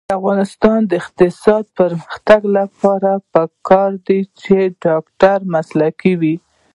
د 0.09 0.11
افغانستان 0.19 0.79
د 0.85 0.91
اقتصادي 1.01 1.69
پرمختګ 1.79 2.41
لپاره 2.57 3.11
پکار 3.33 3.91
ده 4.05 4.19
چې 4.41 4.55
ډاکټر 4.83 5.37
مسلکي 5.53 6.13
وي. 6.21 6.35